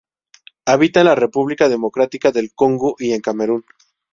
Habita 0.65 1.01
en 1.01 1.05
la 1.05 1.13
República 1.13 1.69
Democrática 1.69 2.31
del 2.31 2.55
Congo 2.55 2.95
y 2.97 3.11
en 3.11 3.21
Camerún. 3.21 3.63